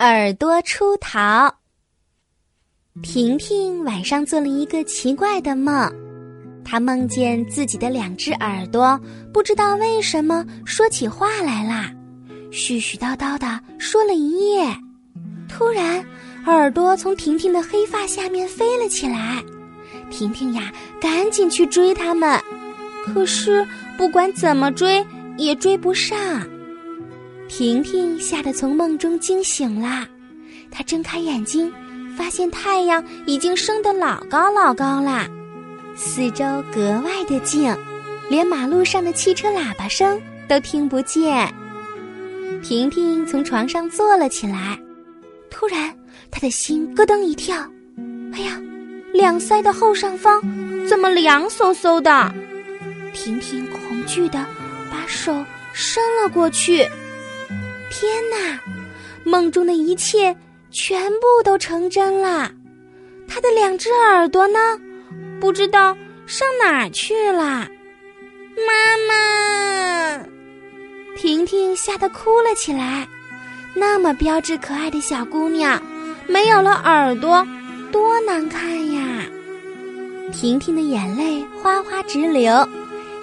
[0.00, 1.52] 耳朵出逃。
[3.02, 5.92] 婷婷晚上做了一个奇怪的梦，
[6.64, 8.96] 她梦见自己的两只耳朵
[9.32, 11.92] 不知道为什么说起话来啦，
[12.52, 14.72] 絮絮叨叨的说了一夜。
[15.48, 16.00] 突然，
[16.46, 19.42] 耳朵从婷婷的黑发下面飞了起来，
[20.12, 22.40] 婷婷呀，赶紧去追他们，
[23.04, 25.04] 可是不管怎么追
[25.36, 26.48] 也追不上。
[27.48, 30.06] 婷婷吓得从梦中惊醒了，
[30.70, 31.72] 她睁开眼睛，
[32.16, 35.26] 发现太阳已经升得老高老高了，
[35.96, 37.74] 四周格外的静，
[38.28, 41.52] 连马路上的汽车喇叭声都听不见。
[42.62, 44.78] 婷婷从床上坐了起来，
[45.50, 45.92] 突然
[46.30, 47.56] 她的心咯噔一跳，
[48.34, 48.60] 哎呀，
[49.12, 50.40] 两腮的后上方
[50.86, 52.34] 怎么凉飕飕的？
[53.14, 54.44] 婷婷恐惧的
[54.90, 55.32] 把手
[55.72, 56.86] 伸了过去。
[57.90, 58.60] 天哪，
[59.24, 60.34] 梦中的一切
[60.70, 62.50] 全部都成真了。
[63.26, 64.58] 他的两只耳朵呢？
[65.40, 65.96] 不知道
[66.26, 67.68] 上哪儿去了。
[68.66, 70.24] 妈妈，
[71.16, 73.06] 婷婷吓得哭了起来。
[73.74, 75.80] 那么标致可爱的小姑娘，
[76.26, 77.46] 没有了耳朵，
[77.92, 79.24] 多难看呀！
[80.32, 82.68] 婷婷的眼泪哗哗直流，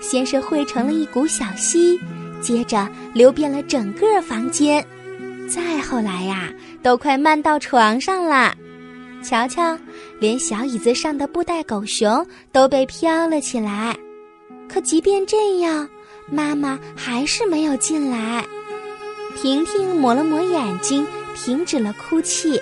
[0.02, 2.00] 先是汇成了一股小溪。
[2.46, 4.86] 接着流遍了整个房间，
[5.50, 6.48] 再后来呀，
[6.84, 8.54] 都快漫到床上了。
[9.24, 9.76] 瞧瞧，
[10.20, 13.98] 连小椅子上的布袋狗熊都被飘了起来。
[14.70, 15.90] 可即便这样，
[16.30, 18.46] 妈妈还是没有进来。
[19.36, 22.62] 婷婷抹了抹眼睛，停止了哭泣。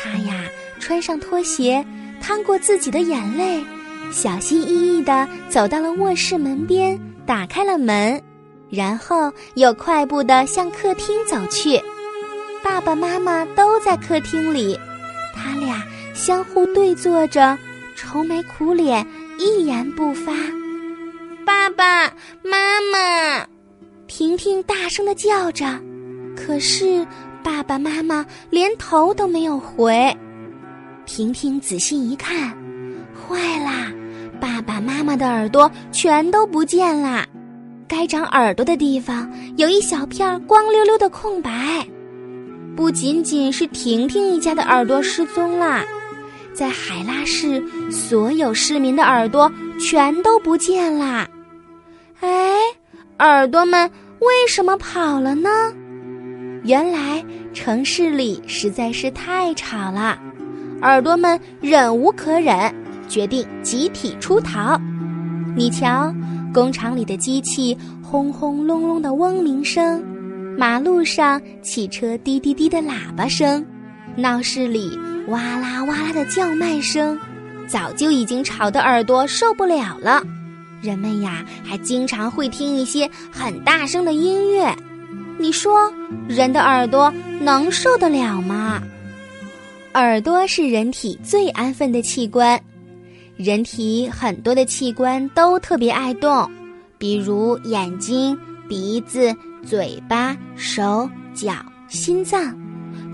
[0.00, 0.44] 她呀，
[0.78, 1.84] 穿上拖鞋，
[2.20, 3.64] 趟过自己的眼泪，
[4.12, 6.96] 小心翼翼地走到了卧室门边，
[7.26, 8.22] 打开了门。
[8.70, 11.80] 然后又快步地向客厅走去，
[12.62, 14.78] 爸爸妈妈都在客厅里，
[15.34, 15.82] 他俩
[16.14, 17.56] 相互对坐着，
[17.96, 19.06] 愁眉苦脸，
[19.38, 20.32] 一言不发。
[21.46, 22.06] 爸爸
[22.42, 23.46] 妈妈，
[24.06, 25.64] 婷婷大声地叫着，
[26.36, 27.06] 可是
[27.42, 30.14] 爸爸妈妈连头都没有回。
[31.06, 32.50] 婷婷仔细一看，
[33.14, 33.90] 坏啦，
[34.38, 37.26] 爸爸妈妈的耳朵全都不见了。
[37.88, 41.50] 该长耳朵的地方有一小片光溜溜的空白，
[42.76, 45.82] 不仅仅是婷婷一家的耳朵失踪了，
[46.52, 49.50] 在海拉市所有市民的耳朵
[49.80, 51.26] 全都不见了。
[52.20, 52.58] 哎，
[53.20, 55.48] 耳朵们为什么跑了呢？
[56.64, 60.18] 原来城市里实在是太吵了，
[60.82, 62.74] 耳朵们忍无可忍，
[63.08, 64.78] 决定集体出逃。
[65.56, 66.14] 你瞧。
[66.52, 70.02] 工厂里的机器轰轰隆隆的嗡鸣声，
[70.56, 73.64] 马路上汽车滴滴滴的喇叭声，
[74.16, 74.90] 闹市里
[75.28, 77.18] 哇啦哇啦的叫卖声，
[77.66, 80.22] 早就已经吵得耳朵受不了了。
[80.80, 84.74] 人们呀，还经常会听一些很大声的音乐。
[85.38, 85.92] 你说，
[86.28, 88.82] 人的耳朵能受得了吗？
[89.94, 92.60] 耳朵是人体最安分的器官。
[93.38, 96.50] 人体很多的器官都特别爱动，
[96.98, 98.36] 比如眼睛、
[98.68, 99.32] 鼻子、
[99.64, 101.52] 嘴巴、手脚、
[101.86, 102.52] 心脏，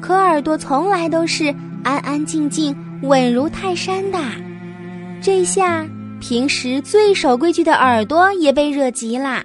[0.01, 4.19] 可耳朵从来都是安安静静、稳如泰山的。
[5.21, 5.87] 这下，
[6.23, 9.45] 平时最守规矩的耳朵也被惹急了，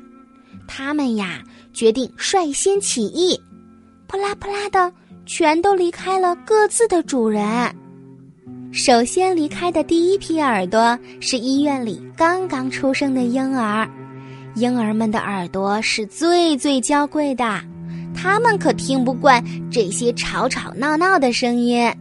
[0.66, 1.42] 他们呀
[1.74, 3.38] 决定率先起义，
[4.08, 4.94] 扑啦扑啦的，
[5.26, 7.44] 全都离开了各自的主人。
[8.72, 13.90] 首先离开的第一批耳朵是医院里刚刚出生的婴儿，
[14.54, 17.60] 婴儿们的耳朵是最最娇贵的，
[18.16, 21.92] 他们可听不惯这些吵吵闹闹的声音。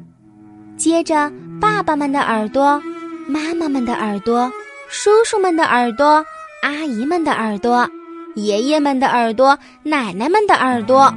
[0.77, 2.81] 接着，爸爸们的耳朵、
[3.27, 4.53] 妈妈们的耳朵、
[4.89, 6.23] 叔叔们的耳朵、
[6.63, 7.89] 阿姨们的耳朵、
[8.35, 11.13] 爷爷们的耳朵、奶奶们的耳朵，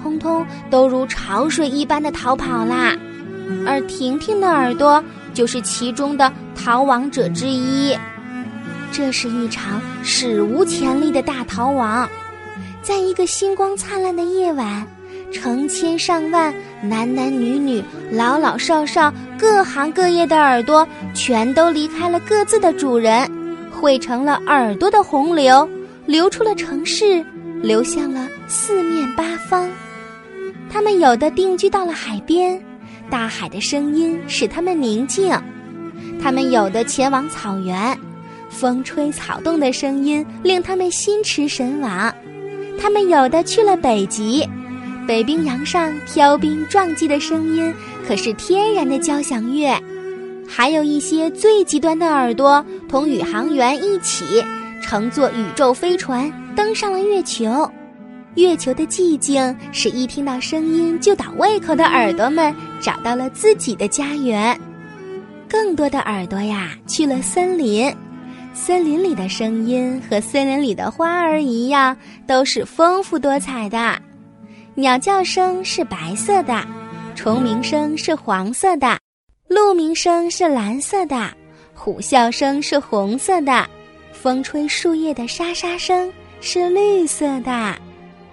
[0.00, 2.96] 通通都如潮水一般的逃跑啦。
[3.66, 5.02] 而婷婷的耳朵
[5.34, 7.96] 就是其中的逃亡者之一。
[8.90, 12.08] 这是一场史无前例的大逃亡，
[12.82, 14.86] 在一个星光灿烂的夜晚，
[15.32, 23.30] 成千上万男男女女、老老少少、各行各业的耳朵全都离开了各自的主人，
[23.70, 25.66] 汇成了耳朵的洪流，
[26.04, 27.24] 流出了城市，
[27.62, 29.70] 流向了四面八方。
[30.70, 32.62] 他们有的定居到了海边。
[33.12, 35.30] 大海的声音使他们宁静，
[36.18, 37.94] 他们有的前往草原，
[38.48, 42.10] 风吹草动的声音令他们心驰神往；
[42.80, 44.48] 他们有的去了北极，
[45.06, 47.70] 北冰洋上飘冰撞击的声音
[48.08, 49.78] 可是天然的交响乐。
[50.48, 54.42] 还有一些最极端的耳朵，同宇航员一起
[54.80, 57.70] 乘坐宇宙飞船登上了月球。
[58.36, 64.58] 月球的寂静，使一听到声音就倒胃口的耳朵们找到了自己的家园。
[65.48, 67.94] 更多的耳朵呀，去了森林。
[68.52, 71.96] 森林里的声音和森林里的花儿一样，
[72.26, 73.98] 都是丰富多彩的。
[74.74, 76.62] 鸟叫声是白色的，
[77.14, 78.98] 虫鸣声是黄色的，
[79.48, 81.30] 鹿鸣声是蓝色的，
[81.72, 83.66] 虎啸声是红色的，
[84.12, 87.74] 风吹树叶的沙沙声是绿色的。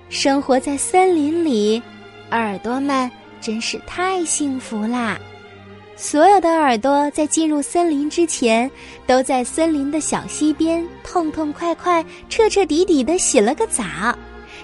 [0.10, 1.82] 生活在森林里，
[2.32, 3.10] 耳朵们
[3.42, 5.20] 真是太幸福啦！
[5.96, 8.70] 所有的耳朵在进入森林之前，
[9.06, 13.84] 都在森林的小溪边痛痛快快、彻彻底底的洗了个澡，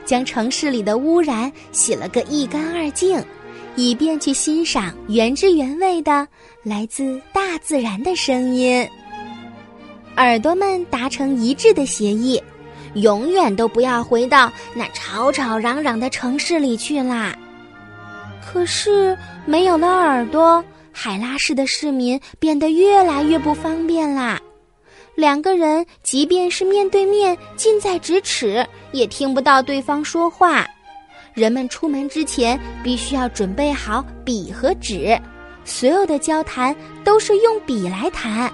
[0.06, 3.24] 将城市里的污染洗了个一干二净，
[3.76, 6.28] 以便去欣赏原汁原味的
[6.64, 8.88] 来自大自然的声音。
[10.18, 12.42] 耳朵们达成一致的协议。
[12.96, 17.38] 永远都不要回到那吵吵嚷嚷的城市里去啦。
[18.56, 24.40] 可是没有了耳朵，海拉市的市民变得越来越不方便啦。
[25.14, 30.66] 两个人即便是面对面、近在咫尺，也听不到对方说话。
[31.34, 35.20] 人们出门之前必须要准备好笔和纸，
[35.66, 36.74] 所有的交谈
[37.04, 38.50] 都是用笔来谈。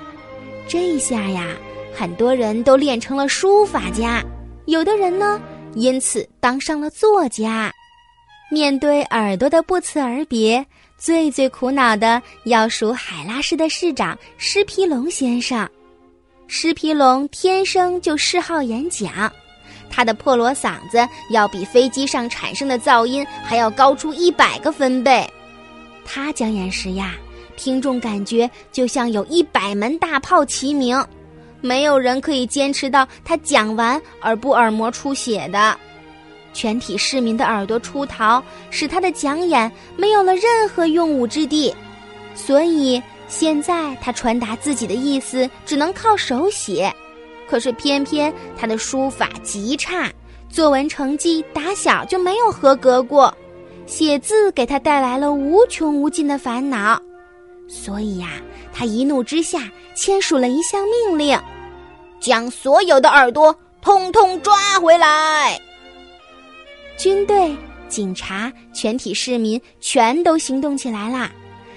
[0.67, 1.55] 这一下呀。
[1.93, 4.23] 很多人都练成了书法家，
[4.65, 5.39] 有的人呢，
[5.75, 7.71] 因此当上了作家。
[8.51, 10.63] 面对耳朵的不辞而别，
[10.97, 15.67] 最最苦恼的要数海拉市的市长施皮龙先生。
[16.47, 19.31] 施皮龙天生就嗜好演讲，
[19.89, 25.25] 他的破锣嗓子要比飞机上产生的噪音还要高出一百个分贝。
[26.03, 27.15] 他讲演时呀，
[27.55, 31.01] 听众感觉就像有一百门大炮齐鸣。
[31.61, 35.79] 没有人可以坚持到他讲完而不耳膜出血的，
[36.53, 41.73] 全体市民的耳朵出逃，使他的讲演没有了任何用武之地。
[42.33, 46.93] 所以现在他传达自己的意思只能靠手写，
[47.49, 50.11] 可是偏偏他的书法极差，
[50.49, 53.33] 作文成绩打小就没有合格过，
[53.85, 57.01] 写字给他带来了无穷无尽的烦恼。
[57.67, 58.27] 所以呀，
[58.73, 61.39] 他一怒之下签署了一项命令，
[62.19, 65.57] 将所有的耳朵通通抓回来。
[67.01, 67.57] 军队、
[67.87, 71.31] 警察、全体市民全都行动起来啦！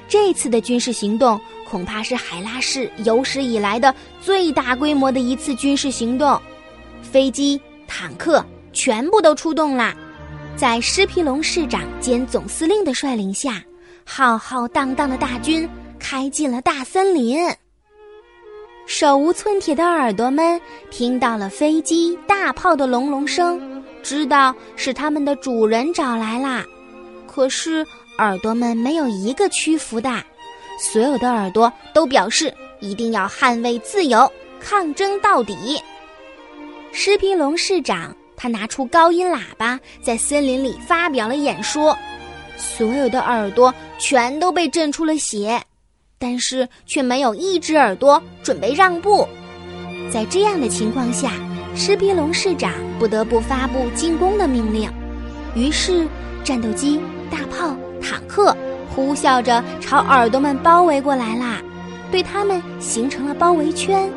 [0.06, 6.38] 这次的军事行动恐怕是海拉市有史以来的最大规模的一次军事行动，
[7.00, 8.44] 飞机、坦克
[8.74, 9.96] 全部都出动啦！
[10.56, 13.64] 在施皮龙市长兼总司令的率领下，
[14.04, 15.66] 浩浩荡荡的大军。
[15.98, 17.38] 开进了大森林。
[18.84, 20.60] 手无寸铁的耳朵们
[20.90, 23.73] 听到了飞机、大炮的隆隆声，
[24.04, 26.64] 知道是他们的主人找来啦。
[27.26, 27.84] 可是
[28.18, 30.22] 耳朵们没有一个屈服的，
[30.78, 34.30] 所有的耳朵都表示一定要捍卫自由，
[34.60, 35.82] 抗争到底。
[36.92, 41.96] 施皮龙市长他拿出高音喇叭，在森林里发表了演说，
[42.56, 45.60] 所有的耳朵全都被震出了血。
[46.16, 49.28] 但是却没有一只耳朵准备让步，
[50.10, 51.32] 在这样的情况下，
[51.74, 54.88] 施皮龙市长不得不发布进攻的命令。
[55.54, 56.06] 于是，
[56.42, 57.00] 战斗机、
[57.30, 58.56] 大炮、坦克
[58.94, 61.60] 呼啸着朝耳朵们包围过来啦，
[62.10, 64.08] 对他们形成了包围圈。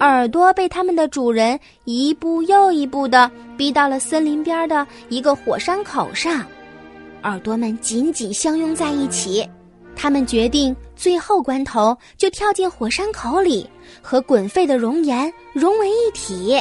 [0.00, 6.44] 耳朵被他们的主人一步又一步地逼到了森林边的一个火山口上，
[7.22, 9.48] 耳朵们紧紧相拥在一起。
[10.02, 13.70] 他们决定，最后关头就跳进火山口里，
[14.02, 16.60] 和滚沸的熔岩融为一体。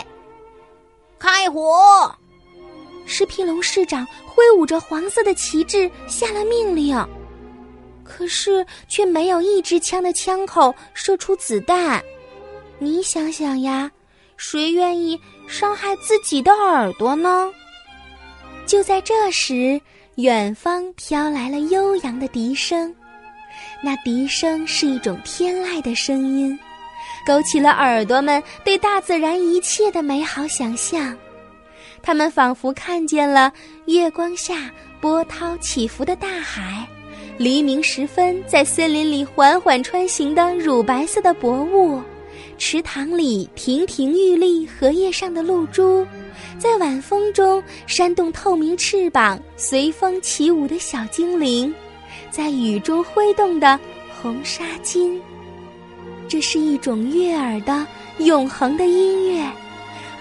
[1.17, 2.15] 开火！
[3.07, 6.95] 施皮龙市长挥舞着黄色的旗帜下了命令，
[8.03, 11.99] 可是却没有一支枪的枪口射出子弹。
[12.77, 13.91] 你想想呀，
[14.37, 17.51] 谁愿意伤害自己的耳朵呢？
[18.67, 19.81] 就在这时，
[20.17, 22.95] 远方飘来了悠扬的笛声。
[23.83, 26.57] 那笛声是一种天籁的声音，
[27.25, 31.17] 勾起了耳朵们对大自然一切的美好想象。
[32.03, 33.51] 他们仿佛看见了
[33.85, 36.87] 月光下波涛起伏的大海，
[37.37, 42.01] 黎明时分在森林里缓缓穿行的乳白色的薄雾，
[42.57, 46.05] 池塘里亭亭玉立荷叶上的露珠，
[46.59, 51.73] 在晚风中扇动透明翅膀随风起舞的小精灵，
[52.31, 53.79] 在雨中挥动的
[54.21, 55.19] 红纱巾。
[56.27, 57.85] 这是一种悦耳的
[58.19, 59.45] 永恒的音乐，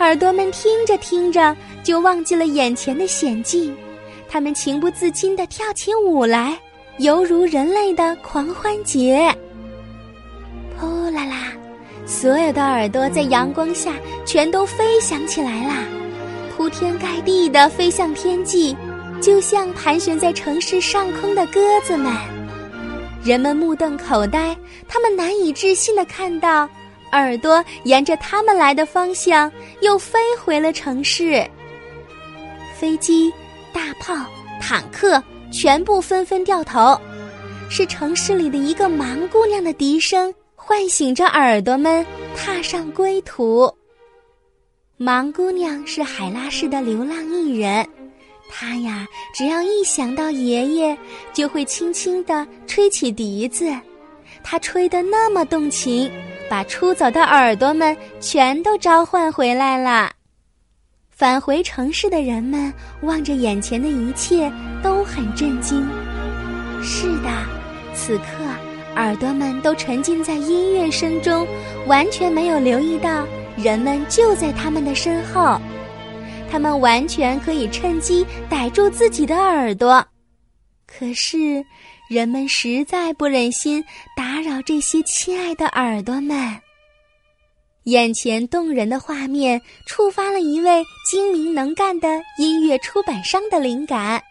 [0.01, 3.75] 耳朵们听着听着就忘记了眼前的险境，
[4.29, 6.59] 他们情不自禁地跳起舞来，
[6.99, 9.33] 犹如人类的狂欢节。
[10.77, 11.53] 呼啦啦！
[12.07, 13.93] 所有的耳朵在阳光下
[14.27, 15.85] 全都飞翔起来啦，
[16.57, 18.75] 铺天盖地的飞向天际，
[19.21, 22.13] 就像盘旋在城市上空的鸽子们。
[23.23, 24.57] 人们目瞪口呆，
[24.89, 26.69] 他们难以置信的看到，
[27.13, 29.51] 耳朵沿着他们来的方向
[29.83, 31.47] 又飞回了城市。
[32.79, 33.31] 飞机、
[33.73, 34.15] 大炮、
[34.61, 35.23] 坦克
[35.53, 36.99] 全部纷纷掉头，
[37.69, 40.33] 是城市里的一个盲姑娘的笛声。
[40.63, 43.69] 唤醒着耳朵们，踏上归途。
[44.99, 47.85] 盲姑娘是海拉市的流浪艺人，
[48.51, 50.99] 他呀，只要一想到爷爷，
[51.33, 53.73] 就会轻轻地吹起笛子。
[54.43, 56.11] 他吹得那么动情，
[56.49, 60.11] 把出走的耳朵们全都召唤回来了。
[61.11, 64.51] 返回城市的人们望着眼前的一切，
[64.83, 65.87] 都很震惊。
[66.83, 67.29] 是的，
[67.95, 68.25] 此刻。
[68.97, 71.47] 耳朵们都沉浸在音乐声中，
[71.87, 73.25] 完全没有留意到
[73.57, 75.61] 人们就在他们的身后。
[76.51, 80.05] 他们完全可以趁机逮住自己的耳朵，
[80.87, 81.65] 可是
[82.09, 83.83] 人们实在不忍心
[84.17, 86.61] 打扰这些亲爱的耳朵们。
[87.85, 94.23] 眼前动人的画面触发了一位精明能干的音乐出版商的灵感。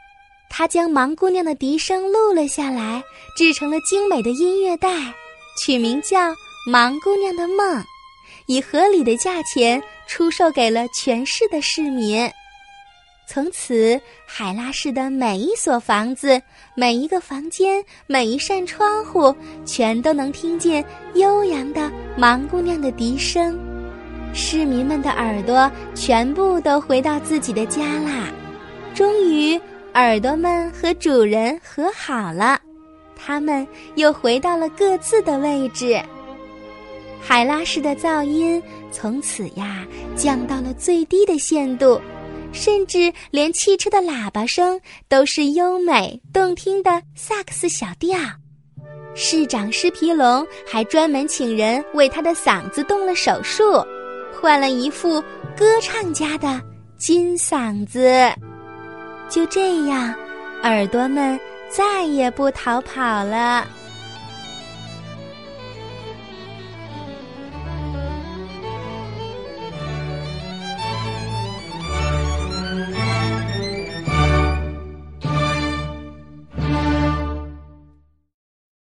[0.49, 3.01] 他将盲姑娘的笛声录了下来，
[3.35, 4.89] 制成了精美的音乐带，
[5.57, 6.31] 取名叫
[6.69, 7.77] 《盲姑娘的梦》，
[8.45, 12.27] 以合理的价钱出售给了全市的市民。
[13.27, 16.41] 从此，海拉市的每一所房子、
[16.73, 23.55] 每一个房间、每一扇窗户，全都能听见悠扬的盲姑娘的笛声。
[24.33, 28.33] 市民们的耳朵全部都回到自己的家啦，
[28.95, 29.61] 终于。
[29.95, 32.59] 耳朵们和主人和好了，
[33.15, 35.99] 他们又回到了各自的位置。
[37.21, 38.61] 海拉市的噪音
[38.91, 39.85] 从此呀
[40.15, 42.01] 降到了最低的限度，
[42.51, 48.17] 甚至连汽车的喇叭声都是优美动听的萨克斯小调。
[49.15, 53.63] 市长施皮龙还专门请人为他的嗓子动了手术，
[54.33, 55.21] 换了一副
[55.57, 56.59] 歌唱家的
[56.97, 58.31] 金嗓子。
[59.29, 60.13] 就这样，
[60.63, 63.67] 耳朵们再也不逃跑了。